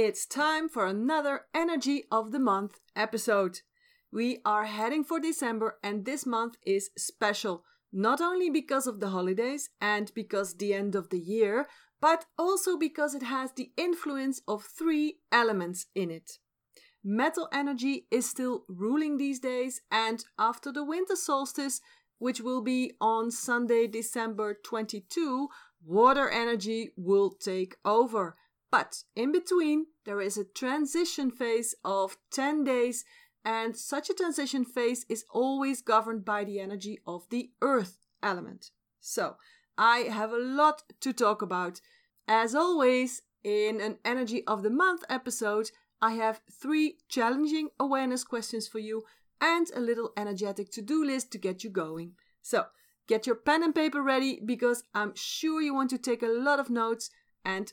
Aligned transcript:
It's 0.00 0.26
time 0.26 0.68
for 0.68 0.86
another 0.86 1.46
Energy 1.52 2.04
of 2.12 2.30
the 2.30 2.38
Month 2.38 2.78
episode. 2.94 3.62
We 4.12 4.38
are 4.44 4.66
heading 4.66 5.02
for 5.02 5.18
December, 5.18 5.78
and 5.82 6.04
this 6.04 6.24
month 6.24 6.54
is 6.64 6.90
special, 6.96 7.64
not 7.92 8.20
only 8.20 8.48
because 8.48 8.86
of 8.86 9.00
the 9.00 9.08
holidays 9.08 9.70
and 9.80 10.12
because 10.14 10.54
the 10.54 10.72
end 10.72 10.94
of 10.94 11.08
the 11.08 11.18
year, 11.18 11.66
but 12.00 12.26
also 12.38 12.76
because 12.78 13.12
it 13.12 13.24
has 13.24 13.50
the 13.50 13.72
influence 13.76 14.40
of 14.46 14.62
three 14.62 15.18
elements 15.32 15.86
in 15.96 16.12
it. 16.12 16.38
Metal 17.02 17.48
energy 17.52 18.06
is 18.08 18.30
still 18.30 18.66
ruling 18.68 19.16
these 19.16 19.40
days, 19.40 19.80
and 19.90 20.24
after 20.38 20.70
the 20.70 20.84
winter 20.84 21.16
solstice, 21.16 21.80
which 22.18 22.40
will 22.40 22.62
be 22.62 22.92
on 23.00 23.32
Sunday, 23.32 23.88
December 23.88 24.56
22, 24.64 25.48
water 25.84 26.30
energy 26.30 26.92
will 26.96 27.30
take 27.30 27.74
over. 27.84 28.36
But 28.70 29.04
in 29.16 29.32
between, 29.32 29.86
there 30.04 30.20
is 30.20 30.36
a 30.36 30.44
transition 30.44 31.30
phase 31.30 31.74
of 31.84 32.18
10 32.32 32.64
days, 32.64 33.04
and 33.44 33.76
such 33.76 34.10
a 34.10 34.14
transition 34.14 34.64
phase 34.64 35.06
is 35.08 35.24
always 35.30 35.80
governed 35.80 36.24
by 36.24 36.44
the 36.44 36.60
energy 36.60 36.98
of 37.06 37.28
the 37.30 37.50
earth 37.62 37.98
element. 38.22 38.70
So, 39.00 39.36
I 39.78 39.98
have 40.10 40.32
a 40.32 40.38
lot 40.38 40.82
to 41.00 41.12
talk 41.12 41.40
about. 41.40 41.80
As 42.26 42.54
always, 42.54 43.22
in 43.44 43.80
an 43.80 43.98
Energy 44.04 44.46
of 44.46 44.62
the 44.62 44.70
Month 44.70 45.04
episode, 45.08 45.70
I 46.02 46.12
have 46.12 46.42
three 46.50 46.98
challenging 47.08 47.70
awareness 47.80 48.24
questions 48.24 48.68
for 48.68 48.80
you 48.80 49.04
and 49.40 49.68
a 49.74 49.80
little 49.80 50.12
energetic 50.16 50.70
to 50.72 50.82
do 50.82 51.04
list 51.04 51.30
to 51.32 51.38
get 51.38 51.64
you 51.64 51.70
going. 51.70 52.12
So, 52.42 52.66
get 53.06 53.26
your 53.26 53.36
pen 53.36 53.62
and 53.62 53.74
paper 53.74 54.02
ready 54.02 54.40
because 54.44 54.84
I'm 54.94 55.14
sure 55.14 55.62
you 55.62 55.74
want 55.74 55.90
to 55.90 55.98
take 55.98 56.22
a 56.22 56.26
lot 56.26 56.60
of 56.60 56.70
notes 56.70 57.10
and 57.44 57.72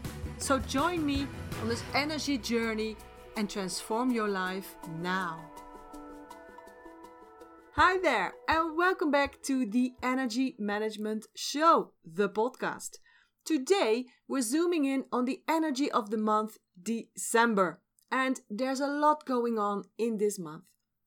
So 0.41 0.57
join 0.57 1.05
me 1.05 1.27
on 1.61 1.69
this 1.69 1.83
energy 1.93 2.35
journey 2.35 2.97
and 3.37 3.47
transform 3.47 4.09
your 4.09 4.27
life 4.27 4.75
now. 4.99 5.39
Hi 7.75 7.99
there, 7.99 8.33
and 8.49 8.75
welcome 8.75 9.11
back 9.11 9.43
to 9.43 9.67
the 9.67 9.93
Energy 10.01 10.55
Management 10.57 11.27
Show, 11.35 11.91
the 12.03 12.27
podcast. 12.27 12.97
Today, 13.45 14.05
we're 14.27 14.41
zooming 14.41 14.85
in 14.85 15.05
on 15.11 15.25
the 15.25 15.43
energy 15.47 15.91
of 15.91 16.09
the 16.09 16.17
month 16.17 16.57
December, 16.81 17.79
and 18.11 18.41
there's 18.49 18.79
a 18.79 18.87
lot 18.87 19.27
going 19.27 19.59
on 19.59 19.83
in 19.99 20.17
this 20.17 20.39
month. 20.39 20.63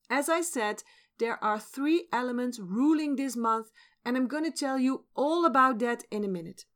As 0.09 0.29
I 0.29 0.43
said, 0.43 0.85
there 1.19 1.43
are 1.43 1.59
three 1.59 2.07
elements 2.13 2.61
ruling 2.61 3.17
this 3.17 3.35
month, 3.35 3.67
and 4.05 4.17
I'm 4.17 4.29
going 4.29 4.45
to 4.45 4.57
tell 4.57 4.79
you 4.79 5.07
all 5.17 5.45
about 5.45 5.81
that 5.81 6.05
in 6.13 6.23
a 6.23 6.29
minute. 6.29 6.67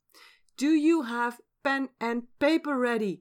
Do 0.56 0.70
you 0.70 1.02
have 1.02 1.38
pen 1.68 1.90
and 2.00 2.22
paper 2.38 2.78
ready? 2.78 3.20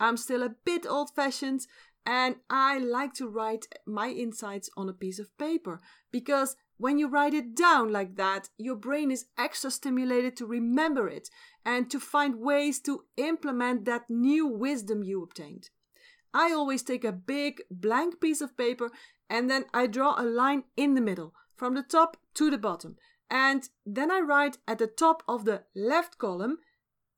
I'm 0.00 0.16
still 0.16 0.42
a 0.42 0.56
bit 0.64 0.84
old 0.86 1.10
fashioned, 1.14 1.66
and 2.04 2.34
I 2.50 2.78
like 2.78 3.14
to 3.14 3.28
write 3.28 3.66
my 3.86 4.08
insights 4.08 4.68
on 4.76 4.88
a 4.88 4.92
piece 4.92 5.20
of 5.20 5.36
paper 5.38 5.80
because 6.10 6.56
when 6.78 6.98
you 6.98 7.08
write 7.08 7.32
it 7.32 7.54
down 7.54 7.92
like 7.92 8.16
that, 8.16 8.48
your 8.58 8.74
brain 8.74 9.12
is 9.12 9.26
extra 9.38 9.70
stimulated 9.70 10.36
to 10.36 10.46
remember 10.46 11.08
it 11.08 11.28
and 11.64 11.88
to 11.92 12.00
find 12.00 12.40
ways 12.40 12.80
to 12.80 13.04
implement 13.16 13.84
that 13.84 14.10
new 14.10 14.46
wisdom 14.48 15.04
you 15.04 15.22
obtained. 15.22 15.70
I 16.34 16.52
always 16.52 16.82
take 16.82 17.04
a 17.04 17.12
big 17.12 17.62
blank 17.70 18.20
piece 18.20 18.40
of 18.40 18.56
paper 18.56 18.90
and 19.30 19.48
then 19.48 19.64
I 19.72 19.86
draw 19.86 20.20
a 20.20 20.26
line 20.42 20.64
in 20.76 20.94
the 20.94 21.00
middle 21.00 21.34
from 21.54 21.74
the 21.74 21.82
top 21.82 22.16
to 22.34 22.50
the 22.50 22.58
bottom. 22.58 22.96
And 23.30 23.68
then 23.84 24.10
I 24.10 24.20
write 24.20 24.58
at 24.66 24.78
the 24.78 24.86
top 24.86 25.22
of 25.28 25.44
the 25.44 25.62
left 25.74 26.18
column 26.18 26.58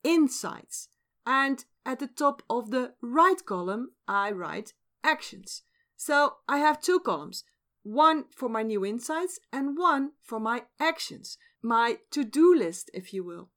insights. 0.05 0.89
And 1.27 1.65
at 1.85 1.99
the 1.99 2.07
top 2.07 2.43
of 2.49 2.71
the 2.71 2.95
right 3.03 3.45
column, 3.45 3.93
I 4.07 4.31
write 4.31 4.73
actions. 5.05 5.63
So 5.97 6.37
I 6.49 6.59
have 6.59 6.81
two 6.81 7.01
columns 7.01 7.45
one 7.83 8.25
for 8.31 8.49
my 8.49 8.63
new 8.63 8.85
insights 8.85 9.39
and 9.53 9.79
one 9.79 10.11
for 10.23 10.39
my 10.39 10.65
actions, 10.79 11.39
my 11.63 11.99
to 12.11 12.25
do 12.25 12.55
list, 12.55 12.91
if 12.93 13.15
you 13.15 13.25
will. 13.25 13.49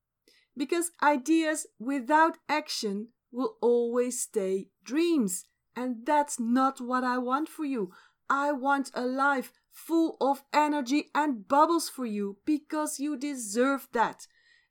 Because 0.56 0.92
ideas 1.04 1.68
without 1.80 2.38
action 2.48 3.10
will 3.32 3.58
always 3.62 4.22
stay 4.22 4.70
dreams. 4.84 5.46
And 5.76 6.06
that's 6.06 6.40
not 6.40 6.80
what 6.80 7.04
I 7.04 7.18
want 7.18 7.50
for 7.50 7.66
you. 7.66 7.92
I 8.30 8.52
want 8.52 8.92
a 8.94 9.06
life 9.06 9.52
full 9.72 10.18
of 10.22 10.44
energy 10.54 11.10
and 11.16 11.48
bubbles 11.48 11.90
for 11.90 12.06
you 12.06 12.38
because 12.46 13.00
you 13.00 13.18
deserve 13.18 13.88
that. 13.94 14.28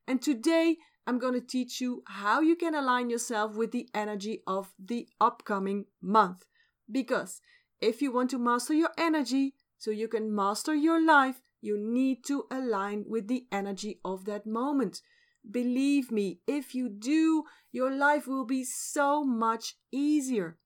And 0.07 0.23
today 0.23 0.77
I'm 1.11 1.19
going 1.19 1.35
to 1.35 1.41
teach 1.41 1.81
you 1.81 2.05
how 2.07 2.41
you 2.41 2.55
can 2.55 2.73
align 2.73 3.11
yourself 3.11 3.57
with 3.57 3.73
the 3.73 3.89
energy 3.93 4.45
of 4.47 4.73
the 4.79 5.09
upcoming 5.21 5.87
month. 6.01 6.45
Because 6.89 7.41
if 7.81 8.01
you 8.01 8.13
want 8.13 8.31
to 8.31 8.39
master 8.39 8.75
your 8.75 8.91
energy 8.97 9.55
so 9.77 9.91
you 9.91 10.07
can 10.07 10.33
master 10.33 10.73
your 10.73 11.05
life, 11.05 11.43
you 11.61 11.77
need 11.77 12.25
to 12.27 12.45
align 12.49 13.07
with 13.09 13.27
the 13.27 13.45
energy 13.51 13.99
of 14.05 14.25
that 14.27 14.47
moment. 14.47 15.01
Believe 15.51 16.13
me, 16.13 16.43
if 16.47 16.77
you 16.77 16.89
do, 16.89 17.43
your 17.73 17.91
life 17.91 18.29
will 18.29 18.47
be 18.47 18.63
so 18.63 19.25
much 19.25 19.75
easier. 19.91 20.59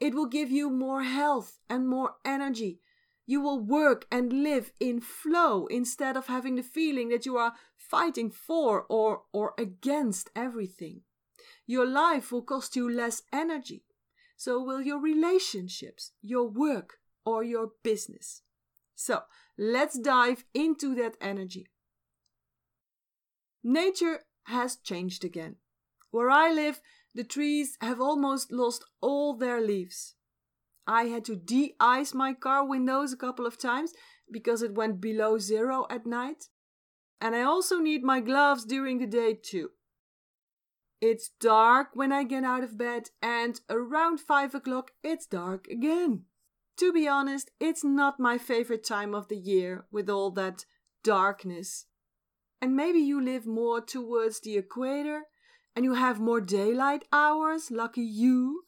It 0.00 0.16
will 0.16 0.26
give 0.26 0.50
you 0.50 0.68
more 0.68 1.04
health 1.04 1.60
and 1.70 1.86
more 1.86 2.14
energy. 2.24 2.80
You 3.24 3.40
will 3.40 3.60
work 3.60 4.06
and 4.10 4.32
live 4.42 4.72
in 4.80 5.00
flow 5.00 5.66
instead 5.66 6.16
of 6.16 6.26
having 6.26 6.56
the 6.56 6.64
feeling 6.64 7.10
that 7.10 7.24
you 7.24 7.36
are 7.36 7.52
fighting 7.92 8.30
for 8.30 8.86
or, 8.88 9.24
or 9.34 9.52
against 9.58 10.30
everything. 10.34 11.02
Your 11.66 11.86
life 11.86 12.32
will 12.32 12.40
cost 12.40 12.74
you 12.74 12.90
less 12.90 13.20
energy. 13.30 13.84
So 14.38 14.62
will 14.62 14.80
your 14.80 14.98
relationships, 14.98 16.12
your 16.22 16.48
work, 16.48 16.94
or 17.26 17.44
your 17.44 17.72
business. 17.82 18.40
So 18.94 19.20
let's 19.58 19.98
dive 19.98 20.44
into 20.54 20.94
that 20.94 21.16
energy. 21.20 21.66
Nature 23.62 24.20
has 24.44 24.76
changed 24.76 25.22
again. 25.22 25.56
Where 26.10 26.30
I 26.30 26.50
live, 26.50 26.80
the 27.14 27.24
trees 27.24 27.76
have 27.82 28.00
almost 28.00 28.50
lost 28.50 28.84
all 29.02 29.36
their 29.36 29.60
leaves. 29.60 30.14
I 30.86 31.04
had 31.04 31.26
to 31.26 31.36
de 31.36 31.74
ice 31.78 32.14
my 32.14 32.32
car 32.32 32.66
windows 32.66 33.12
a 33.12 33.18
couple 33.18 33.46
of 33.46 33.58
times 33.58 33.92
because 34.30 34.62
it 34.62 34.74
went 34.74 35.00
below 35.00 35.38
zero 35.38 35.86
at 35.90 36.06
night. 36.06 36.48
And 37.22 37.36
I 37.36 37.42
also 37.42 37.78
need 37.78 38.02
my 38.02 38.18
gloves 38.18 38.64
during 38.64 38.98
the 38.98 39.06
day 39.06 39.38
too. 39.40 39.70
It's 41.00 41.30
dark 41.40 41.90
when 41.94 42.10
I 42.10 42.24
get 42.24 42.42
out 42.42 42.64
of 42.64 42.76
bed, 42.76 43.10
and 43.22 43.60
around 43.70 44.18
5 44.18 44.56
o'clock 44.56 44.90
it's 45.04 45.24
dark 45.26 45.68
again. 45.68 46.24
To 46.78 46.92
be 46.92 47.06
honest, 47.06 47.52
it's 47.60 47.84
not 47.84 48.18
my 48.18 48.38
favorite 48.38 48.84
time 48.84 49.14
of 49.14 49.28
the 49.28 49.36
year 49.36 49.86
with 49.92 50.10
all 50.10 50.32
that 50.32 50.64
darkness. 51.04 51.86
And 52.60 52.74
maybe 52.74 52.98
you 52.98 53.22
live 53.22 53.46
more 53.46 53.80
towards 53.80 54.40
the 54.40 54.56
equator 54.56 55.22
and 55.76 55.84
you 55.84 55.94
have 55.94 56.18
more 56.18 56.40
daylight 56.40 57.04
hours, 57.12 57.70
lucky 57.70 58.02
you. 58.02 58.64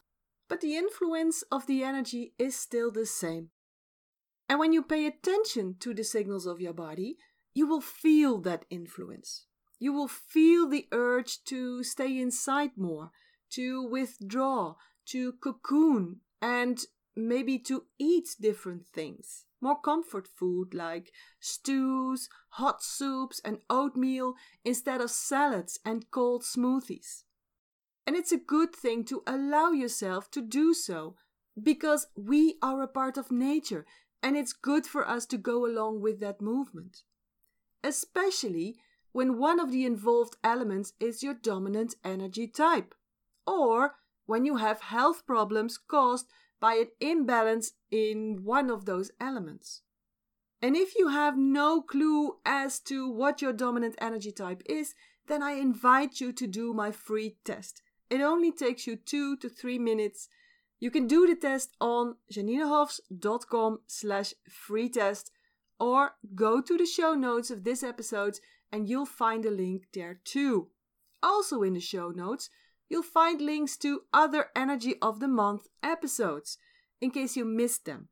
But 0.49 0.61
the 0.61 0.77
influence 0.77 1.43
of 1.51 1.67
the 1.67 1.83
energy 1.83 2.35
is 2.39 2.55
still 2.55 2.93
the 2.93 3.07
same. 3.07 3.49
And 4.49 4.61
when 4.61 4.73
you 4.73 4.83
pay 4.83 5.07
attention 5.07 5.75
to 5.81 5.93
the 5.93 6.05
signals 6.05 6.47
of 6.47 6.61
your 6.61 6.73
body, 6.73 7.17
you 7.55 7.67
will 7.67 7.81
feel 7.81 8.39
that 8.41 8.65
influence. 8.69 9.47
You 9.79 9.93
will 9.93 10.09
feel 10.09 10.69
the 10.69 10.89
urge 10.93 11.45
to 11.45 11.83
stay 11.85 12.21
inside 12.21 12.73
more, 12.77 13.11
to 13.51 13.83
withdraw, 13.83 14.75
to 15.07 15.33
cocoon, 15.35 16.21
and 16.43 16.85
maybe 17.17 17.59
to 17.61 17.85
eat 17.99 18.37
different 18.41 18.87
things. 18.93 19.45
More 19.61 19.81
comfort 19.81 20.27
food 20.27 20.75
like 20.75 21.13
stews, 21.41 22.29
hot 22.51 22.83
soups, 22.83 23.41
and 23.45 23.59
oatmeal 23.71 24.35
instead 24.65 25.01
of 25.01 25.11
salads 25.11 25.79
and 25.85 26.11
cold 26.11 26.43
smoothies. 26.43 27.23
And 28.07 28.17
it's 28.17 28.33
a 28.33 28.37
good 28.37 28.75
thing 28.75 29.05
to 29.05 29.23
allow 29.27 29.71
yourself 29.71 30.31
to 30.33 30.43
do 30.43 30.75
so 30.75 31.17
because 31.61 32.09
we 32.17 32.59
are 32.61 32.83
a 32.83 32.89
part 32.89 33.17
of 33.17 33.31
nature 33.31 33.87
and 34.23 34.37
it's 34.37 34.53
good 34.53 34.87
for 34.87 35.09
us 35.09 35.25
to 35.27 35.39
go 35.39 35.65
along 35.65 36.01
with 36.01 36.21
that 36.21 36.43
movement. 36.43 37.03
Especially 37.85 38.77
when 39.13 39.39
one 39.39 39.61
of 39.61 39.71
the 39.71 39.85
involved 39.85 40.37
elements 40.43 40.95
is 40.99 41.23
your 41.23 41.35
dominant 41.35 41.95
energy 42.03 42.49
type, 42.49 42.95
or 43.47 43.95
when 44.27 44.45
you 44.45 44.57
have 44.57 44.81
health 44.81 45.25
problems 45.27 45.79
caused 45.79 46.27
by 46.59 46.75
an 46.75 46.89
imbalance 46.99 47.73
in 47.91 48.41
one 48.43 48.71
of 48.71 48.87
those 48.87 49.13
elements. 49.21 49.83
And 50.63 50.75
if 50.77 50.97
you 50.97 51.09
have 51.09 51.37
no 51.37 51.83
clue 51.83 52.39
as 52.47 52.81
to 52.81 53.09
what 53.09 53.43
your 53.43 53.53
dominant 53.53 53.97
energy 54.01 54.33
type 54.33 54.63
is, 54.65 54.95
then 55.29 55.43
I 55.43 55.53
invite 55.53 56.21
you 56.21 56.33
to 56.33 56.47
do 56.47 56.73
my 56.73 56.91
free 56.91 57.37
test. 57.45 57.83
It 58.09 58.23
only 58.23 58.51
takes 58.51 58.87
you 58.87 58.97
two 58.97 59.37
to 59.37 59.49
three 59.51 59.79
minutes. 59.79 60.29
You 60.81 60.91
can 60.91 61.07
do 61.07 61.27
the 61.27 61.37
test 61.37 61.77
on 61.81 62.17
janinehofs.com 62.33 63.81
slash 63.87 64.33
free 64.49 64.89
test 64.89 65.31
or 65.79 66.13
go 66.35 66.61
to 66.61 66.77
the 66.77 66.87
show 66.87 67.15
notes 67.15 67.51
of 67.51 67.65
this 67.65 67.83
episode 67.83 68.39
and 68.71 68.89
you'll 68.89 69.07
find 69.07 69.45
a 69.45 69.51
link 69.51 69.85
there 69.93 70.21
too. 70.25 70.69
Also 71.23 71.63
in 71.63 71.75
the 71.75 71.81
show 71.81 72.11
notes, 72.11 72.51
you'll 72.89 73.03
find 73.03 73.41
links 73.41 73.77
to 73.79 74.03
other 74.13 74.47
Energy 74.55 74.95
of 75.01 75.21
the 75.21 75.29
Month 75.29 75.69
episodes 75.83 76.59
in 77.01 77.11
case 77.11 77.37
you 77.37 77.45
missed 77.45 77.85
them. 77.85 78.09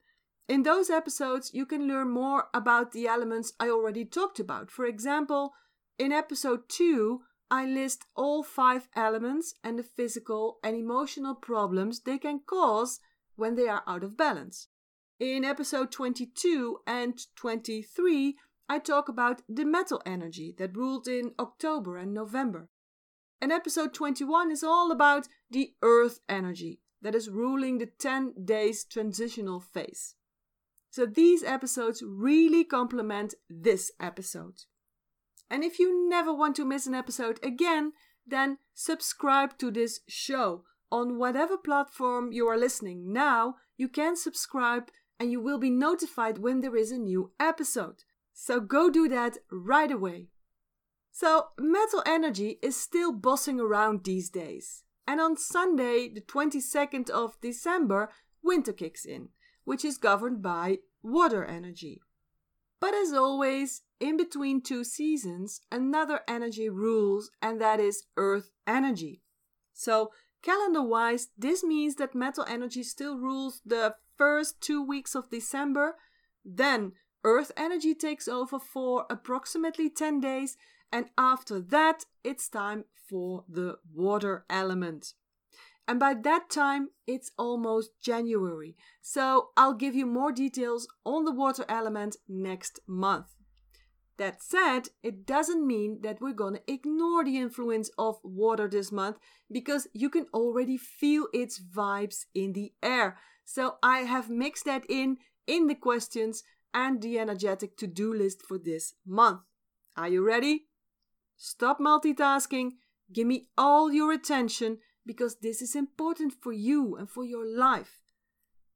In 0.48 0.64
those 0.64 0.90
episodes, 0.90 1.52
you 1.54 1.66
can 1.66 1.86
learn 1.86 2.10
more 2.10 2.48
about 2.52 2.92
the 2.92 3.06
elements 3.06 3.52
I 3.60 3.68
already 3.68 4.04
talked 4.04 4.40
about. 4.40 4.70
For 4.70 4.84
example, 4.84 5.52
in 5.98 6.12
episode 6.12 6.68
2, 6.68 7.20
I 7.50 7.66
list 7.66 8.06
all 8.16 8.42
five 8.42 8.88
elements 8.96 9.54
and 9.62 9.78
the 9.78 9.82
physical 9.82 10.58
and 10.64 10.74
emotional 10.74 11.34
problems 11.34 12.00
they 12.00 12.18
can 12.18 12.40
cause 12.46 13.00
when 13.36 13.54
they 13.54 13.68
are 13.68 13.82
out 13.86 14.02
of 14.02 14.16
balance. 14.16 14.68
In 15.20 15.44
episode 15.44 15.92
22 15.92 16.78
and 16.86 17.18
23, 17.36 18.36
I 18.68 18.78
talk 18.78 19.08
about 19.08 19.42
the 19.48 19.64
metal 19.64 20.02
energy 20.04 20.54
that 20.58 20.76
ruled 20.76 21.06
in 21.06 21.32
October 21.38 21.96
and 21.96 22.12
November. 22.12 22.68
And 23.40 23.52
episode 23.52 23.92
21 23.94 24.50
is 24.50 24.64
all 24.64 24.90
about 24.90 25.28
the 25.50 25.74
earth 25.82 26.20
energy 26.28 26.80
that 27.02 27.14
is 27.14 27.28
ruling 27.28 27.78
the 27.78 27.86
10 27.86 28.34
days 28.44 28.84
transitional 28.84 29.60
phase. 29.60 30.14
So 30.90 31.06
these 31.06 31.42
episodes 31.42 32.02
really 32.06 32.64
complement 32.64 33.34
this 33.48 33.92
episode. 34.00 34.62
And 35.50 35.64
if 35.64 35.78
you 35.78 36.08
never 36.08 36.32
want 36.32 36.56
to 36.56 36.64
miss 36.64 36.86
an 36.86 36.94
episode 36.94 37.38
again, 37.42 37.92
then 38.26 38.58
subscribe 38.74 39.58
to 39.58 39.70
this 39.70 40.00
show. 40.08 40.64
On 40.90 41.18
whatever 41.18 41.56
platform 41.56 42.32
you 42.32 42.46
are 42.48 42.58
listening 42.58 43.12
now, 43.12 43.56
you 43.76 43.88
can 43.88 44.14
subscribe 44.16 44.90
and 45.22 45.30
you 45.30 45.40
will 45.40 45.58
be 45.58 45.70
notified 45.70 46.38
when 46.38 46.62
there 46.62 46.74
is 46.74 46.90
a 46.90 46.98
new 46.98 47.30
episode. 47.38 48.02
So 48.32 48.58
go 48.58 48.90
do 48.90 49.06
that 49.06 49.38
right 49.52 49.90
away. 49.92 50.30
So, 51.12 51.50
metal 51.56 52.02
energy 52.04 52.58
is 52.60 52.74
still 52.74 53.12
bossing 53.12 53.60
around 53.60 54.02
these 54.02 54.28
days. 54.28 54.82
And 55.06 55.20
on 55.20 55.36
Sunday, 55.36 56.08
the 56.12 56.22
22nd 56.22 57.08
of 57.08 57.40
December, 57.40 58.10
winter 58.42 58.72
kicks 58.72 59.04
in, 59.04 59.28
which 59.62 59.84
is 59.84 59.96
governed 59.96 60.42
by 60.42 60.78
water 61.04 61.44
energy. 61.44 62.00
But 62.80 62.92
as 62.92 63.12
always, 63.12 63.82
in 64.00 64.16
between 64.16 64.60
two 64.60 64.82
seasons, 64.82 65.60
another 65.70 66.22
energy 66.26 66.68
rules, 66.68 67.30
and 67.40 67.60
that 67.60 67.78
is 67.78 68.06
earth 68.16 68.50
energy. 68.66 69.22
So, 69.72 70.10
calendar 70.42 70.82
wise, 70.82 71.28
this 71.38 71.62
means 71.62 71.94
that 71.96 72.12
metal 72.12 72.44
energy 72.48 72.82
still 72.82 73.18
rules 73.18 73.60
the 73.64 73.94
first 74.22 74.60
two 74.60 74.80
weeks 74.80 75.16
of 75.16 75.30
December. 75.30 75.96
Then 76.44 76.92
Earth 77.24 77.50
energy 77.56 77.92
takes 77.92 78.28
over 78.28 78.60
for 78.60 79.04
approximately 79.10 79.90
10 79.90 80.20
days, 80.20 80.56
and 80.92 81.06
after 81.18 81.60
that, 81.60 82.04
it's 82.22 82.48
time 82.48 82.84
for 83.08 83.44
the 83.48 83.78
water 83.92 84.44
element. 84.48 85.14
And 85.88 85.98
by 85.98 86.14
that 86.14 86.50
time, 86.50 86.90
it's 87.04 87.32
almost 87.36 88.00
January. 88.00 88.76
So 89.00 89.48
I'll 89.56 89.74
give 89.74 89.96
you 89.96 90.06
more 90.06 90.30
details 90.30 90.86
on 91.04 91.24
the 91.24 91.34
water 91.34 91.64
element 91.68 92.14
next 92.28 92.78
month. 92.86 93.26
That 94.18 94.40
said, 94.40 94.82
it 95.02 95.26
doesn't 95.26 95.66
mean 95.66 96.02
that 96.02 96.20
we're 96.20 96.40
gonna 96.44 96.60
ignore 96.68 97.24
the 97.24 97.38
influence 97.38 97.90
of 97.98 98.20
water 98.22 98.68
this 98.68 98.92
month 98.92 99.16
because 99.50 99.88
you 99.92 100.08
can 100.08 100.26
already 100.32 100.76
feel 100.76 101.26
its 101.32 101.60
vibes 101.60 102.26
in 102.32 102.52
the 102.52 102.72
air. 102.84 103.18
So 103.44 103.76
I 103.82 104.00
have 104.00 104.30
mixed 104.30 104.64
that 104.64 104.84
in 104.88 105.18
in 105.46 105.66
the 105.66 105.74
questions 105.74 106.42
and 106.72 107.02
the 107.02 107.18
energetic 107.18 107.76
to 107.78 107.86
do 107.86 108.12
list 108.14 108.42
for 108.42 108.58
this 108.58 108.94
month. 109.06 109.40
Are 109.96 110.08
you 110.08 110.24
ready? 110.24 110.66
Stop 111.36 111.78
multitasking. 111.78 112.72
Give 113.12 113.26
me 113.26 113.48
all 113.58 113.92
your 113.92 114.12
attention 114.12 114.78
because 115.04 115.36
this 115.36 115.60
is 115.60 115.74
important 115.74 116.32
for 116.32 116.52
you 116.52 116.96
and 116.96 117.10
for 117.10 117.24
your 117.24 117.46
life. 117.46 118.00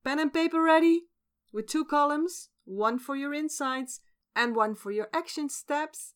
Pen 0.05 0.19
and 0.19 0.33
paper 0.33 0.63
ready? 0.63 1.05
With 1.53 1.69
two 1.69 1.85
columns, 1.85 2.51
one 2.65 2.99
for 2.99 3.17
your 3.17 3.33
insights 3.33 4.01
and 4.35 4.55
one 4.55 4.75
for 4.75 4.91
your 4.91 5.09
action 5.13 5.49
steps. 5.49 6.15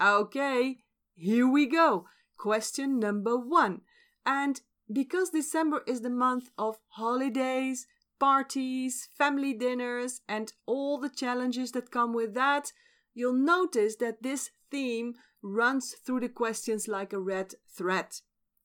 Okay, 0.00 0.76
here 1.14 1.48
we 1.48 1.66
go. 1.66 2.06
Question 2.36 2.98
number 2.98 3.36
one. 3.36 3.80
And 4.24 4.60
because 4.92 5.30
December 5.30 5.82
is 5.86 6.00
the 6.00 6.10
month 6.10 6.50
of 6.56 6.78
holidays, 6.88 7.86
parties, 8.18 9.08
family 9.16 9.52
dinners, 9.52 10.20
and 10.28 10.52
all 10.66 10.98
the 10.98 11.08
challenges 11.08 11.72
that 11.72 11.90
come 11.90 12.12
with 12.12 12.34
that, 12.34 12.72
you'll 13.14 13.32
notice 13.32 13.96
that 13.96 14.22
this 14.22 14.50
theme 14.70 15.14
runs 15.42 15.94
through 16.04 16.20
the 16.20 16.28
questions 16.28 16.88
like 16.88 17.12
a 17.12 17.20
red 17.20 17.54
thread. 17.68 18.06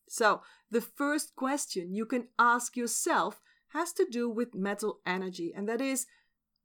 So, 0.07 0.41
the 0.69 0.81
first 0.81 1.35
question 1.35 1.93
you 1.93 2.05
can 2.05 2.27
ask 2.37 2.75
yourself 2.75 3.41
has 3.69 3.93
to 3.93 4.05
do 4.09 4.29
with 4.29 4.53
metal 4.53 4.99
energy, 5.05 5.53
and 5.55 5.67
that 5.69 5.81
is 5.81 6.05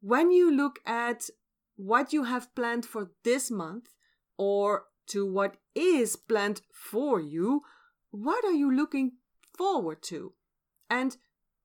when 0.00 0.31
you 0.31 0.50
look 0.50 0.81
at 0.85 1.31
what 1.76 2.12
you 2.12 2.25
have 2.25 2.55
planned 2.55 2.85
for 2.85 3.11
this 3.23 3.50
month 3.50 3.94
or 4.37 4.85
to 5.09 5.31
what 5.31 5.56
is 5.75 6.17
planned 6.17 6.62
for 6.73 7.20
you, 7.20 7.62
what 8.11 8.44
are 8.44 8.52
you 8.52 8.75
looking 8.75 9.12
forward 9.56 10.03
to? 10.05 10.32
And 10.88 11.17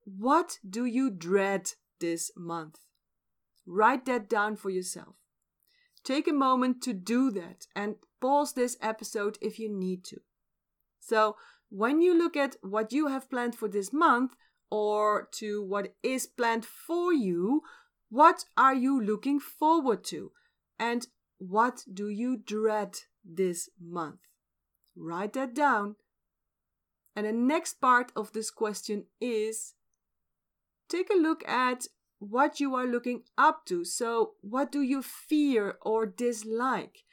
what 0.05 0.59
do 0.67 0.85
you 0.85 1.09
dread 1.09 1.71
this 1.99 2.31
month? 2.35 2.79
Write 3.65 4.05
that 4.05 4.29
down 4.29 4.55
for 4.55 4.69
yourself. 4.69 5.15
Take 6.03 6.27
a 6.27 6.33
moment 6.33 6.81
to 6.83 6.93
do 6.93 7.29
that 7.31 7.67
and 7.75 7.95
pause 8.19 8.53
this 8.53 8.77
episode 8.81 9.37
if 9.41 9.59
you 9.59 9.69
need 9.69 10.03
to. 10.05 10.21
So, 10.99 11.35
when 11.69 12.01
you 12.01 12.17
look 12.17 12.35
at 12.35 12.57
what 12.61 12.91
you 12.91 13.07
have 13.07 13.29
planned 13.29 13.55
for 13.55 13.69
this 13.69 13.93
month 13.93 14.35
or 14.69 15.29
to 15.33 15.63
what 15.63 15.93
is 16.03 16.27
planned 16.27 16.65
for 16.65 17.13
you, 17.13 17.61
what 18.09 18.45
are 18.57 18.73
you 18.73 19.01
looking 19.01 19.39
forward 19.39 20.03
to? 20.05 20.31
And 20.79 21.07
what 21.37 21.85
do 21.91 22.09
you 22.09 22.37
dread 22.37 22.99
this 23.23 23.69
month? 23.79 24.19
Write 24.95 25.33
that 25.33 25.53
down. 25.53 25.95
And 27.15 27.25
the 27.25 27.31
next 27.31 27.81
part 27.81 28.11
of 28.15 28.31
this 28.31 28.49
question 28.49 29.05
is 29.19 29.73
take 30.87 31.09
a 31.09 31.17
look 31.17 31.47
at 31.47 31.87
what 32.19 32.59
you 32.59 32.75
are 32.75 32.85
looking 32.85 33.23
up 33.37 33.65
to. 33.65 33.83
So, 33.83 34.33
what 34.41 34.71
do 34.71 34.81
you 34.81 35.01
fear 35.01 35.77
or 35.81 36.05
dislike? 36.05 37.03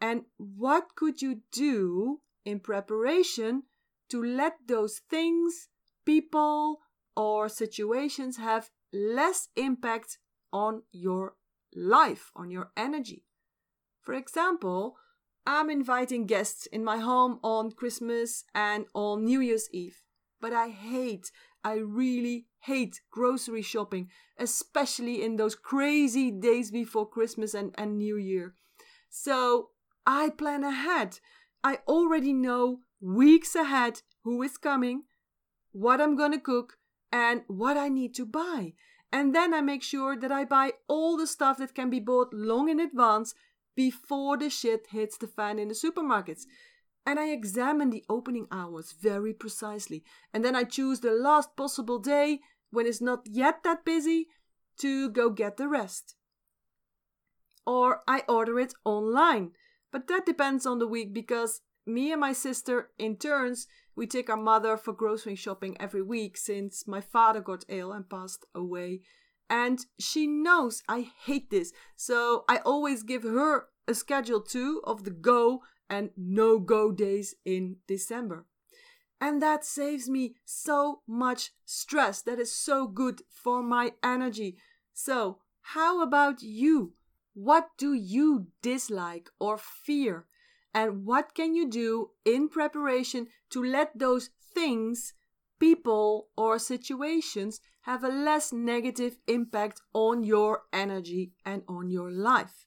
And 0.00 0.22
what 0.36 0.96
could 0.96 1.22
you 1.22 1.42
do 1.52 2.20
in 2.44 2.60
preparation 2.60 3.64
to 4.10 4.22
let 4.22 4.54
those 4.66 5.00
things, 5.10 5.68
people, 6.04 6.80
or 7.16 7.48
situations 7.48 8.38
have 8.38 8.70
less 8.92 9.48
impact 9.56 10.18
on 10.52 10.82
your 10.92 11.36
life, 11.74 12.30
on 12.34 12.50
your 12.50 12.70
energy? 12.76 13.24
For 14.00 14.14
example, 14.14 14.96
I'm 15.46 15.68
inviting 15.68 16.26
guests 16.26 16.66
in 16.66 16.84
my 16.84 16.98
home 16.98 17.38
on 17.42 17.72
Christmas 17.72 18.44
and 18.54 18.86
on 18.94 19.24
New 19.24 19.40
Year's 19.40 19.68
Eve. 19.72 20.02
But 20.40 20.52
I 20.52 20.68
hate, 20.68 21.30
I 21.62 21.74
really 21.74 22.46
hate 22.60 23.00
grocery 23.10 23.62
shopping, 23.62 24.08
especially 24.38 25.22
in 25.22 25.36
those 25.36 25.54
crazy 25.54 26.30
days 26.30 26.70
before 26.70 27.08
Christmas 27.08 27.52
and, 27.52 27.74
and 27.76 27.98
New 27.98 28.16
Year. 28.16 28.54
So 29.10 29.70
I 30.06 30.30
plan 30.30 30.64
ahead. 30.64 31.18
I 31.62 31.78
already 31.86 32.32
know 32.32 32.80
weeks 33.00 33.54
ahead 33.54 34.00
who 34.22 34.42
is 34.42 34.56
coming, 34.56 35.04
what 35.72 36.00
I'm 36.00 36.16
gonna 36.16 36.40
cook, 36.40 36.78
and 37.12 37.42
what 37.46 37.76
I 37.76 37.88
need 37.88 38.14
to 38.16 38.26
buy. 38.26 38.72
And 39.12 39.34
then 39.34 39.54
I 39.54 39.60
make 39.60 39.82
sure 39.82 40.16
that 40.16 40.32
I 40.32 40.44
buy 40.44 40.72
all 40.88 41.16
the 41.16 41.26
stuff 41.26 41.58
that 41.58 41.74
can 41.74 41.90
be 41.90 42.00
bought 42.00 42.32
long 42.32 42.68
in 42.68 42.80
advance 42.80 43.34
before 43.74 44.36
the 44.36 44.50
shit 44.50 44.86
hits 44.90 45.16
the 45.18 45.26
fan 45.26 45.58
in 45.58 45.68
the 45.68 45.74
supermarkets 45.74 46.44
and 47.06 47.18
I 47.18 47.28
examine 47.28 47.90
the 47.90 48.04
opening 48.08 48.46
hours 48.50 48.94
very 48.98 49.34
precisely. 49.34 50.04
And 50.32 50.44
then 50.44 50.56
I 50.56 50.64
choose 50.64 51.00
the 51.00 51.12
last 51.12 51.54
possible 51.56 51.98
day 51.98 52.40
when 52.70 52.86
it's 52.86 53.00
not 53.00 53.26
yet 53.26 53.62
that 53.64 53.84
busy 53.84 54.28
to 54.78 55.10
go 55.10 55.30
get 55.30 55.56
the 55.56 55.68
rest. 55.68 56.14
Or 57.66 58.02
I 58.08 58.22
order 58.28 58.58
it 58.58 58.74
online. 58.84 59.52
But 59.92 60.08
that 60.08 60.26
depends 60.26 60.66
on 60.66 60.78
the 60.78 60.88
week 60.88 61.12
because 61.12 61.60
me 61.86 62.10
and 62.10 62.20
my 62.20 62.32
sister, 62.32 62.90
in 62.98 63.16
turns, 63.16 63.66
We 63.96 64.08
take 64.08 64.28
our 64.28 64.36
mother 64.36 64.76
for 64.76 64.92
grocery 64.92 65.36
shopping 65.36 65.76
every 65.78 66.02
week 66.02 66.36
since 66.36 66.88
my 66.88 67.00
father 67.00 67.40
got 67.40 67.64
ill 67.68 67.92
and 67.92 68.10
passed 68.10 68.44
away. 68.52 69.02
And 69.48 69.84
she 69.98 70.26
knows 70.26 70.82
I 70.88 71.10
hate 71.24 71.50
this, 71.50 71.72
so 71.96 72.44
I 72.48 72.58
always 72.58 73.02
give 73.02 73.22
her 73.22 73.68
a 73.86 73.94
schedule 73.94 74.40
too 74.40 74.80
of 74.84 75.04
the 75.04 75.10
go 75.10 75.62
and 75.90 76.10
no 76.16 76.58
go 76.58 76.90
days 76.90 77.34
in 77.44 77.76
December. 77.86 78.46
And 79.20 79.40
that 79.42 79.64
saves 79.64 80.08
me 80.08 80.34
so 80.44 81.00
much 81.06 81.52
stress. 81.64 82.22
That 82.22 82.38
is 82.38 82.54
so 82.54 82.86
good 82.86 83.22
for 83.30 83.62
my 83.62 83.92
energy. 84.02 84.56
So, 84.92 85.38
how 85.60 86.02
about 86.02 86.42
you? 86.42 86.94
What 87.32 87.70
do 87.78 87.94
you 87.94 88.48
dislike 88.62 89.30
or 89.38 89.56
fear? 89.58 90.26
And 90.74 91.04
what 91.06 91.34
can 91.34 91.54
you 91.54 91.68
do 91.68 92.10
in 92.24 92.48
preparation 92.48 93.28
to 93.50 93.64
let 93.64 93.98
those 93.98 94.30
things, 94.54 95.14
people, 95.58 96.28
or 96.36 96.58
situations 96.58 97.60
have 97.84 98.04
a 98.04 98.08
less 98.08 98.52
negative 98.52 99.16
impact 99.26 99.80
on 99.92 100.22
your 100.22 100.62
energy 100.72 101.32
and 101.44 101.62
on 101.68 101.90
your 101.90 102.10
life? 102.10 102.66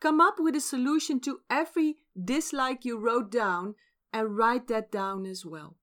Come 0.00 0.20
up 0.20 0.36
with 0.38 0.54
a 0.56 0.60
solution 0.60 1.20
to 1.20 1.40
every 1.50 1.96
dislike 2.22 2.84
you 2.84 2.98
wrote 2.98 3.30
down 3.30 3.74
and 4.12 4.36
write 4.36 4.68
that 4.68 4.90
down 4.90 5.26
as 5.26 5.44
well. 5.44 5.76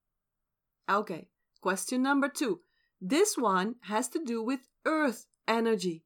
Okay, 0.90 1.28
question 1.62 2.02
number 2.02 2.30
two. 2.30 2.62
This 3.00 3.38
one 3.38 3.76
has 3.82 4.08
to 4.10 4.24
do 4.24 4.42
with 4.42 4.62
earth 4.86 5.28
energy. 5.48 6.04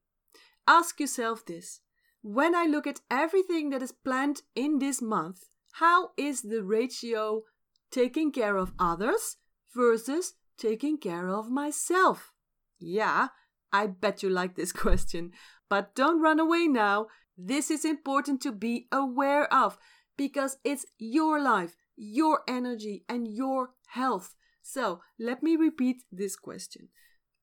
Ask 0.66 1.00
yourself 1.00 1.44
this 1.46 1.80
when 2.22 2.54
I 2.54 2.66
look 2.66 2.86
at 2.86 3.00
everything 3.10 3.70
that 3.70 3.82
is 3.82 3.90
planned 3.90 4.42
in 4.54 4.78
this 4.78 5.02
month, 5.02 5.48
how 5.72 6.10
is 6.16 6.42
the 6.42 6.62
ratio 6.62 7.42
taking 7.90 8.30
care 8.30 8.56
of 8.56 8.72
others 8.78 9.38
versus 9.74 10.34
taking 10.62 10.96
care 10.96 11.28
of 11.28 11.50
myself? 11.50 12.32
Yeah, 12.78 13.28
I 13.72 13.88
bet 13.88 14.22
you 14.22 14.30
like 14.30 14.54
this 14.54 14.72
question. 14.84 15.32
But 15.68 15.94
don't 15.94 16.22
run 16.22 16.38
away 16.38 16.68
now. 16.68 17.08
This 17.36 17.70
is 17.70 17.84
important 17.84 18.40
to 18.42 18.52
be 18.52 18.86
aware 18.92 19.52
of 19.52 19.78
because 20.16 20.58
it's 20.64 20.86
your 20.98 21.40
life, 21.42 21.74
your 21.96 22.42
energy, 22.46 23.04
and 23.08 23.26
your 23.26 23.70
health. 23.88 24.36
So 24.62 25.00
let 25.18 25.42
me 25.42 25.56
repeat 25.56 26.04
this 26.12 26.36
question. 26.36 26.88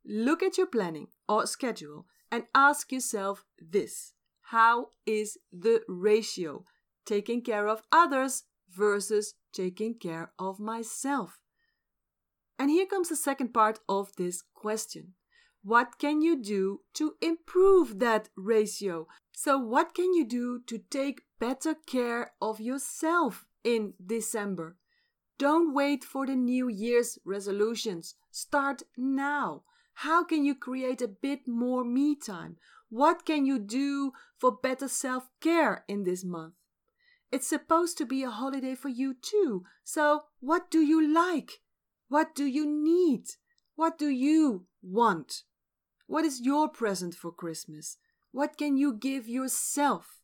Look 0.05 0.41
at 0.41 0.57
your 0.57 0.67
planning 0.67 1.07
or 1.27 1.45
schedule 1.45 2.05
and 2.31 2.43
ask 2.55 2.91
yourself 2.91 3.45
this 3.59 4.13
how 4.53 4.89
is 5.05 5.37
the 5.51 5.81
ratio 5.87 6.63
taking 7.05 7.41
care 7.41 7.67
of 7.67 7.81
others 7.91 8.43
versus 8.69 9.33
taking 9.51 9.95
care 9.95 10.31
of 10.39 10.59
myself? 10.59 11.39
And 12.59 12.69
here 12.69 12.85
comes 12.85 13.07
the 13.07 13.15
second 13.15 13.53
part 13.53 13.79
of 13.87 14.13
this 14.17 14.43
question. 14.53 15.13
What 15.63 15.97
can 15.97 16.21
you 16.21 16.35
do 16.41 16.81
to 16.95 17.15
improve 17.21 17.99
that 17.99 18.29
ratio? 18.35 19.07
So, 19.31 19.57
what 19.57 19.95
can 19.95 20.13
you 20.13 20.25
do 20.25 20.61
to 20.67 20.77
take 20.77 21.21
better 21.39 21.73
care 21.73 22.33
of 22.41 22.59
yourself 22.59 23.45
in 23.63 23.93
December? 24.05 24.75
Don't 25.37 25.73
wait 25.73 26.03
for 26.03 26.25
the 26.25 26.35
New 26.35 26.67
Year's 26.67 27.17
resolutions. 27.23 28.15
Start 28.29 28.83
now. 28.97 29.63
How 29.93 30.25
can 30.25 30.43
you 30.43 30.53
create 30.53 31.01
a 31.01 31.07
bit 31.07 31.47
more 31.47 31.85
me 31.85 32.15
time? 32.15 32.57
What 32.89 33.25
can 33.25 33.45
you 33.45 33.59
do 33.59 34.11
for 34.37 34.51
better 34.51 34.89
self 34.89 35.29
care 35.39 35.85
in 35.87 36.03
this 36.03 36.25
month? 36.25 36.55
It's 37.31 37.47
supposed 37.47 37.97
to 37.99 38.05
be 38.05 38.23
a 38.23 38.29
holiday 38.29 38.75
for 38.75 38.89
you 38.89 39.13
too. 39.13 39.63
So, 39.83 40.23
what 40.39 40.69
do 40.69 40.81
you 40.81 41.05
like? 41.05 41.61
What 42.09 42.35
do 42.35 42.45
you 42.45 42.65
need? 42.67 43.27
What 43.75 43.97
do 43.97 44.09
you 44.09 44.65
want? 44.81 45.43
What 46.07 46.25
is 46.25 46.41
your 46.41 46.67
present 46.67 47.13
for 47.13 47.31
Christmas? 47.31 47.97
What 48.31 48.57
can 48.57 48.77
you 48.77 48.93
give 48.93 49.27
yourself? 49.27 50.21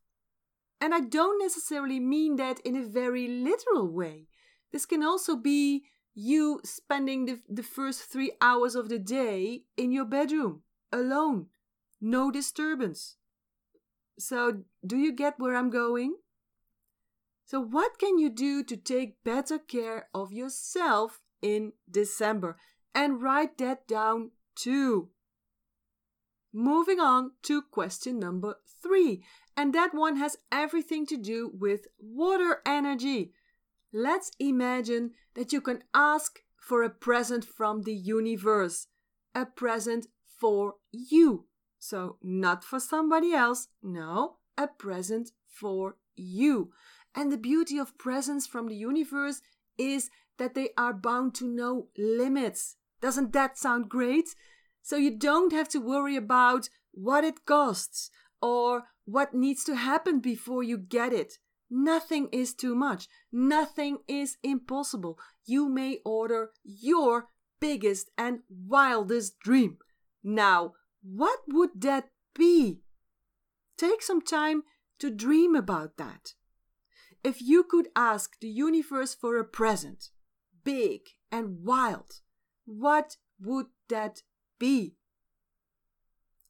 And 0.81 0.93
I 0.93 0.99
don't 0.99 1.41
necessarily 1.41 1.99
mean 1.99 2.35
that 2.35 2.59
in 2.61 2.75
a 2.75 2.85
very 2.85 3.27
literal 3.27 3.87
way. 3.87 4.27
This 4.71 4.85
can 4.85 5.03
also 5.03 5.35
be 5.35 5.85
you 6.15 6.59
spending 6.63 7.25
the, 7.25 7.39
the 7.47 7.63
first 7.63 8.01
three 8.03 8.31
hours 8.41 8.75
of 8.75 8.89
the 8.89 8.99
day 8.99 9.63
in 9.77 9.91
your 9.91 10.05
bedroom, 10.05 10.63
alone, 10.91 11.47
no 12.01 12.31
disturbance. 12.31 13.17
So, 14.17 14.63
do 14.85 14.97
you 14.97 15.11
get 15.11 15.35
where 15.37 15.55
I'm 15.55 15.69
going? 15.69 16.15
So, 17.45 17.59
what 17.59 17.99
can 17.99 18.17
you 18.17 18.29
do 18.29 18.63
to 18.63 18.75
take 18.77 19.23
better 19.23 19.59
care 19.59 20.07
of 20.13 20.31
yourself 20.31 21.21
in 21.41 21.73
December? 21.89 22.57
And 22.93 23.21
write 23.21 23.57
that 23.57 23.87
down 23.87 24.31
too. 24.55 25.09
Moving 26.53 26.99
on 26.99 27.31
to 27.43 27.61
question 27.61 28.19
number 28.19 28.55
three, 28.81 29.23
and 29.57 29.73
that 29.73 29.93
one 29.93 30.15
has 30.17 30.37
everything 30.51 31.05
to 31.07 31.17
do 31.17 31.51
with 31.53 31.87
water 31.99 32.61
energy. 32.65 33.33
Let's 33.91 34.31
imagine 34.39 35.11
that 35.33 35.51
you 35.51 35.59
can 35.59 35.83
ask 35.93 36.39
for 36.57 36.83
a 36.83 36.89
present 36.89 37.43
from 37.43 37.81
the 37.81 37.93
universe, 37.93 38.87
a 39.33 39.45
present 39.45 40.07
for 40.39 40.75
you. 40.91 41.45
So, 41.77 42.17
not 42.23 42.63
for 42.63 42.79
somebody 42.79 43.33
else, 43.33 43.67
no, 43.83 44.37
a 44.57 44.67
present 44.67 45.31
for 45.47 45.97
you. 46.15 46.71
And 47.13 47.31
the 47.31 47.37
beauty 47.37 47.77
of 47.77 47.97
presents 47.97 48.47
from 48.47 48.67
the 48.67 48.75
universe 48.75 49.41
is 49.77 50.09
that 50.37 50.53
they 50.53 50.69
are 50.77 50.93
bound 50.93 51.35
to 51.35 51.45
no 51.45 51.87
limits. 51.97 52.75
Doesn't 53.01 53.33
that 53.33 53.57
sound 53.57 53.89
great? 53.89 54.35
So 54.81 54.97
you 54.97 55.17
don't 55.17 55.51
have 55.51 55.69
to 55.69 55.79
worry 55.79 56.15
about 56.15 56.69
what 56.91 57.23
it 57.23 57.45
costs 57.45 58.09
or 58.41 58.83
what 59.05 59.33
needs 59.33 59.63
to 59.65 59.75
happen 59.75 60.19
before 60.19 60.63
you 60.63 60.77
get 60.77 61.13
it. 61.13 61.33
Nothing 61.69 62.29
is 62.31 62.53
too 62.53 62.75
much. 62.75 63.07
Nothing 63.31 63.97
is 64.07 64.37
impossible. 64.43 65.17
You 65.45 65.67
may 65.67 65.99
order 66.05 66.51
your 66.63 67.29
biggest 67.59 68.11
and 68.17 68.39
wildest 68.49 69.39
dream. 69.39 69.77
Now, 70.23 70.73
what 71.01 71.39
would 71.47 71.81
that 71.81 72.09
be? 72.35 72.81
Take 73.77 74.01
some 74.01 74.21
time 74.21 74.63
to 74.99 75.09
dream 75.09 75.55
about 75.55 75.97
that. 75.97 76.33
If 77.23 77.41
you 77.41 77.63
could 77.63 77.87
ask 77.95 78.39
the 78.39 78.47
universe 78.47 79.15
for 79.15 79.37
a 79.37 79.43
present, 79.43 80.09
big 80.65 81.01
and 81.31 81.63
wild, 81.63 82.19
what 82.65 83.15
would 83.39 83.67
that 83.87 84.23
be? 84.59 84.95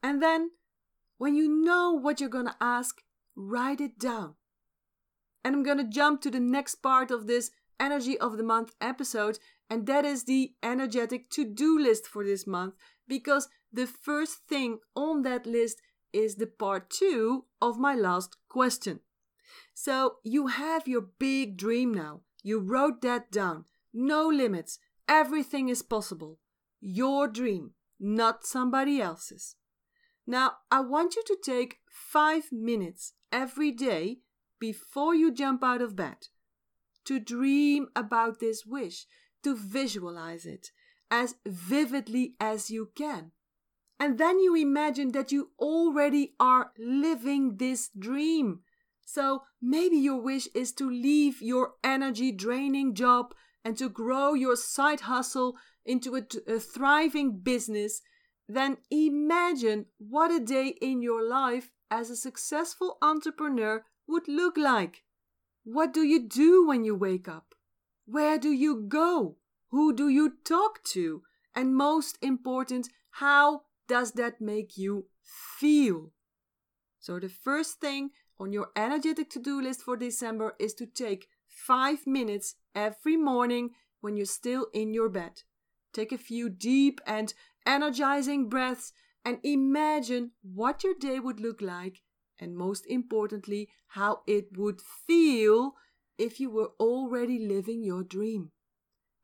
And 0.01 0.21
then, 0.23 0.51
when 1.17 1.35
you 1.35 1.47
know 1.47 1.91
what 1.91 2.19
you're 2.19 2.29
going 2.29 2.47
to 2.47 2.55
ask, 2.59 3.01
write 3.35 3.79
it 3.79 3.99
down. 3.99 4.35
And 5.43 5.55
I'm 5.55 5.63
going 5.63 5.77
to 5.77 5.83
jump 5.83 6.21
to 6.21 6.31
the 6.31 6.39
next 6.39 6.75
part 6.75 7.11
of 7.11 7.27
this 7.27 7.51
Energy 7.79 8.17
of 8.17 8.37
the 8.37 8.43
Month 8.43 8.73
episode, 8.81 9.37
and 9.69 9.85
that 9.85 10.05
is 10.05 10.23
the 10.23 10.53
energetic 10.63 11.29
to 11.31 11.45
do 11.45 11.77
list 11.77 12.07
for 12.07 12.23
this 12.23 12.47
month 12.47 12.73
because 13.07 13.49
the 13.71 13.85
first 13.85 14.39
thing 14.47 14.79
on 14.95 15.23
that 15.23 15.45
list 15.45 15.81
is 16.13 16.35
the 16.35 16.47
part 16.47 16.89
two 16.89 17.45
of 17.61 17.77
my 17.77 17.93
last 17.93 18.37
question. 18.47 19.01
So 19.73 20.15
you 20.23 20.47
have 20.47 20.87
your 20.87 21.01
big 21.01 21.57
dream 21.57 21.93
now. 21.93 22.21
You 22.43 22.59
wrote 22.59 23.01
that 23.01 23.31
down. 23.31 23.65
No 23.97 24.27
limits. 24.27 24.77
Everything 25.07 25.69
is 25.69 25.81
possible. 25.81 26.37
Your 26.81 27.29
dream, 27.29 27.71
not 27.97 28.45
somebody 28.45 28.99
else's. 28.99 29.55
Now, 30.27 30.57
I 30.69 30.81
want 30.81 31.15
you 31.15 31.23
to 31.27 31.37
take 31.41 31.77
five 31.89 32.51
minutes 32.51 33.13
every 33.31 33.71
day 33.71 34.19
before 34.59 35.15
you 35.15 35.31
jump 35.31 35.63
out 35.63 35.81
of 35.81 35.95
bed 35.95 36.27
to 37.05 37.19
dream 37.19 37.87
about 37.95 38.39
this 38.41 38.65
wish, 38.65 39.05
to 39.43 39.55
visualize 39.55 40.45
it 40.45 40.71
as 41.09 41.35
vividly 41.45 42.35
as 42.39 42.69
you 42.69 42.89
can. 42.95 43.31
And 43.97 44.17
then 44.17 44.39
you 44.39 44.55
imagine 44.55 45.13
that 45.13 45.31
you 45.31 45.51
already 45.57 46.33
are 46.37 46.71
living 46.77 47.57
this 47.57 47.91
dream. 47.97 48.59
So 49.05 49.43
maybe 49.61 49.95
your 49.95 50.19
wish 50.19 50.49
is 50.53 50.73
to 50.73 50.89
leave 50.89 51.41
your 51.41 51.75
energy 51.81 52.33
draining 52.33 52.93
job 52.93 53.33
and 53.65 53.75
to 53.79 53.89
grow 53.89 54.35
your 54.35 54.55
side 54.55 55.01
hustle 55.01 55.57
into 55.83 56.15
a, 56.15 56.21
a 56.47 56.59
thriving 56.59 57.39
business. 57.39 58.01
Then 58.47 58.77
imagine 58.91 59.87
what 59.97 60.31
a 60.31 60.39
day 60.39 60.75
in 60.79 61.01
your 61.01 61.27
life 61.27 61.71
as 61.89 62.11
a 62.11 62.15
successful 62.15 62.97
entrepreneur 63.01 63.83
would 64.07 64.27
look 64.27 64.55
like. 64.55 65.03
What 65.63 65.93
do 65.93 66.03
you 66.03 66.27
do 66.27 66.67
when 66.67 66.83
you 66.83 66.93
wake 66.95 67.27
up? 67.27 67.55
Where 68.05 68.37
do 68.37 68.51
you 68.51 68.85
go? 68.87 69.37
Who 69.71 69.93
do 69.93 70.09
you 70.09 70.33
talk 70.45 70.83
to? 70.91 71.23
And 71.55 71.75
most 71.75 72.19
important, 72.21 72.89
how 73.09 73.63
does 73.87 74.11
that 74.11 74.39
make 74.39 74.77
you 74.77 75.07
feel? 75.57 76.11
So, 76.99 77.19
the 77.19 77.29
first 77.29 77.79
thing 77.79 78.11
on 78.39 78.51
your 78.51 78.67
energetic 78.75 79.29
to 79.31 79.39
do 79.39 79.61
list 79.61 79.81
for 79.81 79.97
December 79.97 80.55
is 80.59 80.73
to 80.75 80.85
take 80.85 81.27
five 81.55 82.05
minutes 82.05 82.55
every 82.75 83.15
morning 83.15 83.71
when 84.01 84.17
you're 84.17 84.25
still 84.25 84.67
in 84.73 84.93
your 84.93 85.09
bed. 85.09 85.41
Take 85.93 86.11
a 86.11 86.17
few 86.17 86.49
deep 86.49 86.99
and 87.07 87.33
energizing 87.65 88.49
breaths 88.49 88.91
and 89.23 89.39
imagine 89.43 90.31
what 90.43 90.83
your 90.83 90.93
day 90.93 91.19
would 91.19 91.39
look 91.39 91.61
like, 91.61 92.01
and 92.39 92.55
most 92.55 92.85
importantly, 92.87 93.69
how 93.87 94.19
it 94.27 94.49
would 94.55 94.81
feel 95.07 95.73
if 96.17 96.39
you 96.39 96.49
were 96.49 96.71
already 96.79 97.39
living 97.39 97.83
your 97.83 98.03
dream. 98.03 98.51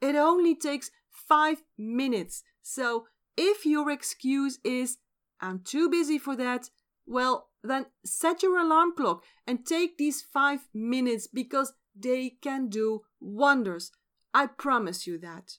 It 0.02 0.16
only 0.16 0.56
takes 0.56 0.90
five 1.12 1.62
minutes, 1.78 2.42
so 2.62 3.06
if 3.38 3.66
your 3.66 3.92
excuse 3.92 4.58
is, 4.64 4.98
I'm 5.40 5.60
too 5.60 5.90
busy 5.90 6.18
for 6.18 6.36
that, 6.38 6.70
well, 7.06 7.50
then 7.64 7.88
set 8.06 8.42
your 8.42 8.58
alarm 8.58 8.94
clock 8.96 9.24
and 9.46 9.66
take 9.66 9.98
these 9.98 10.22
five 10.22 10.62
minutes 10.74 11.28
because 11.28 11.74
they 11.96 12.38
can 12.42 12.70
do 12.70 13.02
wonders. 13.20 13.92
I 14.34 14.48
promise 14.48 15.06
you 15.06 15.18
that. 15.20 15.58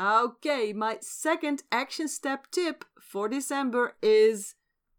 Okay, 0.00 0.72
my 0.72 0.98
second 1.00 1.62
action 1.70 2.08
step 2.08 2.46
tip 2.50 2.84
for 3.00 3.28
December 3.28 3.96
is 4.02 4.54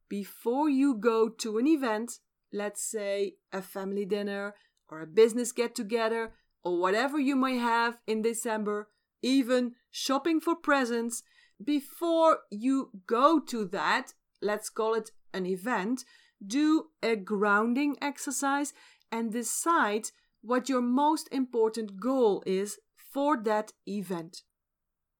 before 0.08 0.70
you 0.70 0.93
go 0.93 1.27
to 1.29 1.58
an 1.58 1.67
event, 1.67 2.20
let's 2.51 2.84
say 2.84 3.36
a 3.51 3.62
family 3.62 4.05
dinner 4.05 4.53
or 4.88 5.01
a 5.01 5.08
business 5.08 5.51
get 5.51 5.74
together 5.74 6.34
or 6.63 6.79
whatever 6.79 7.20
you 7.20 7.36
may 7.36 7.58
have 7.58 7.98
in 8.05 8.22
December, 8.22 8.88
even 9.22 9.74
shopping 9.89 10.39
for 10.39 10.55
presents, 10.55 11.24
before 11.63 12.39
you 12.51 12.91
go 13.08 13.39
to 13.39 13.65
that, 13.65 14.13
let's 14.41 14.70
call 14.70 14.93
it 14.93 15.12
an 15.34 15.46
event, 15.46 16.05
do 16.46 16.89
a 17.01 17.15
grounding 17.15 17.96
exercise 18.01 18.74
and 19.13 19.32
decide 19.32 20.10
what 20.41 20.67
your 20.67 20.82
most 20.82 21.29
important 21.32 22.00
goal 22.00 22.41
is 22.48 22.79
for 22.98 23.38
that 23.43 23.72
event. 23.88 24.41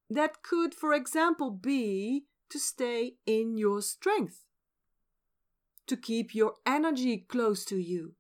That 0.10 0.42
could, 0.42 0.74
for 0.74 0.94
example, 0.94 1.52
be 1.52 2.26
to 2.50 2.58
stay 2.58 3.18
in 3.28 3.56
your 3.56 3.84
strength, 3.84 4.46
to 5.86 5.96
keep 5.96 6.34
your 6.34 6.56
energy 6.66 7.18
close 7.30 7.64
to 7.66 7.78
you, 7.78 8.16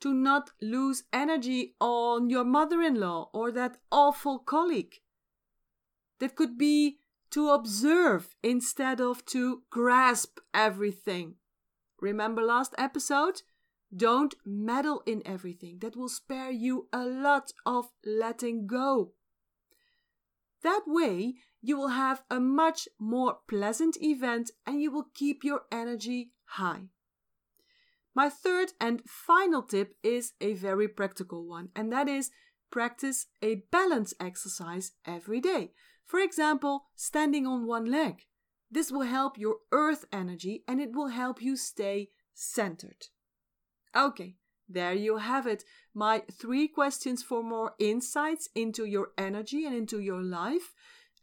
to 0.00 0.12
not 0.12 0.50
lose 0.60 1.04
energy 1.12 1.76
on 1.80 2.28
your 2.28 2.44
mother 2.44 2.82
in 2.82 2.96
law 2.96 3.30
or 3.32 3.52
that 3.52 3.78
awful 3.92 4.40
colleague. 4.40 4.96
That 6.18 6.34
could 6.34 6.58
be 6.58 6.98
to 7.30 7.50
observe 7.50 8.34
instead 8.42 9.00
of 9.00 9.24
to 9.26 9.62
grasp 9.70 10.40
everything. 10.52 11.36
Remember 12.00 12.42
last 12.42 12.74
episode? 12.76 13.42
Don't 13.94 14.34
meddle 14.44 15.02
in 15.06 15.22
everything. 15.26 15.78
That 15.80 15.96
will 15.96 16.08
spare 16.08 16.50
you 16.50 16.88
a 16.92 17.04
lot 17.04 17.52
of 17.66 17.86
letting 18.04 18.66
go. 18.66 19.12
That 20.62 20.82
way, 20.86 21.34
you 21.60 21.76
will 21.76 21.88
have 21.88 22.22
a 22.30 22.40
much 22.40 22.88
more 22.98 23.38
pleasant 23.48 23.96
event 24.00 24.50
and 24.66 24.80
you 24.80 24.90
will 24.90 25.06
keep 25.14 25.42
your 25.42 25.62
energy 25.72 26.32
high. 26.44 26.88
My 28.14 28.28
third 28.28 28.72
and 28.80 29.02
final 29.06 29.62
tip 29.62 29.94
is 30.02 30.32
a 30.40 30.54
very 30.54 30.88
practical 30.88 31.46
one, 31.46 31.68
and 31.76 31.92
that 31.92 32.08
is 32.08 32.30
practice 32.70 33.26
a 33.42 33.62
balance 33.70 34.14
exercise 34.20 34.92
every 35.06 35.40
day. 35.40 35.72
For 36.04 36.18
example, 36.18 36.86
standing 36.96 37.46
on 37.46 37.66
one 37.66 37.86
leg. 37.86 38.26
This 38.70 38.90
will 38.92 39.02
help 39.02 39.38
your 39.38 39.56
earth 39.72 40.04
energy 40.12 40.64
and 40.68 40.80
it 40.80 40.92
will 40.92 41.08
help 41.08 41.42
you 41.42 41.56
stay 41.56 42.10
centered. 42.34 43.06
Okay, 43.96 44.36
there 44.68 44.92
you 44.92 45.18
have 45.18 45.46
it. 45.46 45.64
My 45.94 46.22
three 46.32 46.68
questions 46.68 47.22
for 47.22 47.42
more 47.42 47.74
insights 47.78 48.48
into 48.54 48.84
your 48.84 49.08
energy 49.18 49.66
and 49.66 49.74
into 49.74 50.00
your 50.00 50.22
life, 50.22 50.72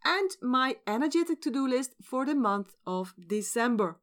and 0.04 0.30
my 0.42 0.76
energetic 0.86 1.40
to 1.42 1.50
do 1.50 1.66
list 1.66 1.94
for 2.02 2.26
the 2.26 2.34
month 2.34 2.74
of 2.86 3.14
December. 3.26 4.00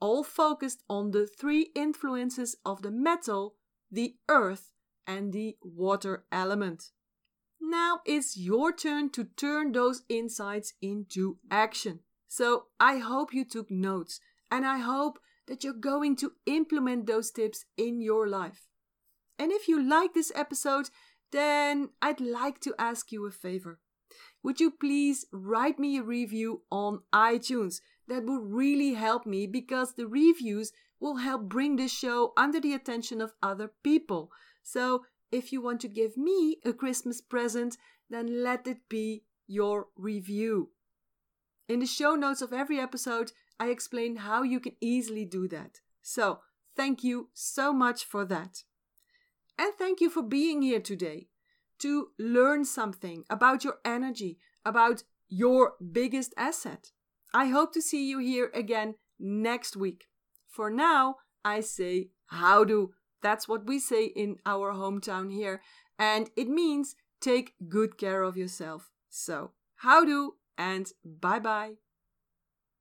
All 0.00 0.22
focused 0.22 0.82
on 0.88 1.10
the 1.10 1.26
three 1.26 1.70
influences 1.74 2.56
of 2.64 2.82
the 2.82 2.90
metal, 2.90 3.56
the 3.90 4.16
earth, 4.28 4.70
and 5.06 5.32
the 5.32 5.56
water 5.62 6.24
element. 6.30 6.90
Now 7.60 8.00
it's 8.04 8.36
your 8.36 8.72
turn 8.72 9.10
to 9.10 9.24
turn 9.24 9.72
those 9.72 10.02
insights 10.08 10.74
into 10.82 11.38
action. 11.50 12.00
So 12.28 12.66
I 12.78 12.98
hope 12.98 13.32
you 13.32 13.44
took 13.44 13.70
notes 13.70 14.20
and 14.50 14.66
I 14.66 14.78
hope 14.78 15.18
that 15.46 15.62
you're 15.62 15.72
going 15.72 16.16
to 16.16 16.32
implement 16.46 17.06
those 17.06 17.30
tips 17.30 17.64
in 17.76 18.00
your 18.00 18.26
life. 18.26 18.68
And 19.38 19.52
if 19.52 19.68
you 19.68 19.82
like 19.82 20.14
this 20.14 20.32
episode, 20.34 20.90
then 21.32 21.90
I'd 22.00 22.20
like 22.20 22.60
to 22.60 22.74
ask 22.78 23.10
you 23.12 23.26
a 23.26 23.30
favor. 23.30 23.80
Would 24.42 24.60
you 24.60 24.70
please 24.70 25.26
write 25.32 25.78
me 25.78 25.98
a 25.98 26.02
review 26.02 26.62
on 26.70 27.00
iTunes? 27.12 27.80
That 28.06 28.24
would 28.24 28.42
really 28.42 28.94
help 28.94 29.26
me 29.26 29.46
because 29.46 29.94
the 29.94 30.06
reviews 30.06 30.72
will 31.00 31.16
help 31.16 31.42
bring 31.42 31.76
this 31.76 31.92
show 31.92 32.32
under 32.36 32.60
the 32.60 32.74
attention 32.74 33.20
of 33.20 33.32
other 33.42 33.72
people. 33.82 34.30
So 34.62 35.04
if 35.32 35.52
you 35.52 35.60
want 35.60 35.80
to 35.80 35.88
give 35.88 36.16
me 36.16 36.58
a 36.64 36.72
Christmas 36.72 37.20
present, 37.20 37.76
then 38.08 38.42
let 38.42 38.66
it 38.66 38.88
be 38.88 39.24
your 39.46 39.88
review. 39.96 40.70
In 41.68 41.80
the 41.80 41.86
show 41.86 42.14
notes 42.14 42.42
of 42.42 42.52
every 42.52 42.78
episode, 42.78 43.32
I 43.58 43.68
explain 43.68 44.16
how 44.16 44.42
you 44.42 44.60
can 44.60 44.74
easily 44.80 45.24
do 45.24 45.48
that. 45.48 45.80
So, 46.02 46.40
thank 46.76 47.04
you 47.04 47.28
so 47.32 47.72
much 47.72 48.04
for 48.04 48.24
that. 48.24 48.64
And 49.58 49.72
thank 49.74 50.00
you 50.00 50.10
for 50.10 50.22
being 50.22 50.62
here 50.62 50.80
today 50.80 51.28
to 51.78 52.08
learn 52.18 52.64
something 52.64 53.24
about 53.30 53.64
your 53.64 53.78
energy, 53.84 54.38
about 54.64 55.04
your 55.28 55.74
biggest 55.92 56.34
asset. 56.36 56.90
I 57.32 57.46
hope 57.46 57.72
to 57.74 57.82
see 57.82 58.08
you 58.08 58.18
here 58.18 58.50
again 58.54 58.94
next 59.18 59.76
week. 59.76 60.06
For 60.48 60.70
now, 60.70 61.16
I 61.44 61.60
say 61.60 62.10
how 62.26 62.64
do. 62.64 62.92
That's 63.22 63.48
what 63.48 63.66
we 63.66 63.78
say 63.78 64.06
in 64.06 64.36
our 64.44 64.72
hometown 64.72 65.32
here, 65.32 65.62
and 65.98 66.30
it 66.36 66.48
means 66.48 66.94
take 67.20 67.54
good 67.68 67.96
care 67.96 68.22
of 68.22 68.36
yourself. 68.36 68.90
So, 69.08 69.52
how 69.76 70.04
do 70.04 70.34
and 70.58 70.92
bye 71.04 71.40
bye. 71.40 71.83